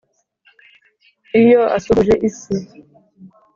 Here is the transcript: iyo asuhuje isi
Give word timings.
iyo 1.41 1.61
asuhuje 1.77 2.15
isi 2.29 2.55